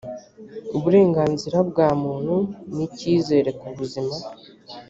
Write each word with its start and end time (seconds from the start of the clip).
uburenganzira 0.77 1.57
bwa 1.69 1.89
muntu 2.03 2.35
n 2.73 2.77
icyizere 2.87 3.49
ku 3.59 3.67
buzima 3.77 4.15